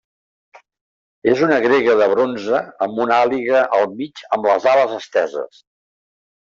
[1.33, 5.67] És una grega de bronze amb una àliga al mig amb les ales esteses.